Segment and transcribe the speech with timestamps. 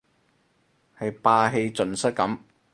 [0.97, 2.39] 係霸氣盡失咁